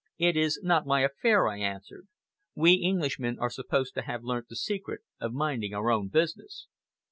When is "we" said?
2.55-2.83